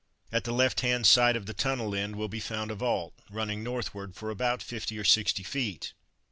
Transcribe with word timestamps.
At 0.31 0.45
the 0.45 0.51
left 0.51 0.79
hand 0.79 1.05
side 1.05 1.35
of 1.35 1.45
the 1.45 1.53
tunnel 1.53 1.93
end 1.93 2.15
will 2.15 2.27
be 2.27 2.39
found 2.39 2.71
a 2.71 2.75
vault, 2.75 3.13
running 3.29 3.61
northward 3.61 4.15
for 4.15 4.31
about 4.31 4.63
fifty 4.63 4.97
or 4.97 5.03
sixty 5.03 5.43
feet. 5.43 5.93